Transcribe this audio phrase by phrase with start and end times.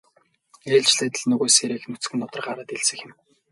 [0.73, 3.13] Ээлжлээд л нөгөө сээрийг нүцгэн нударгаараа дэлсэх юм.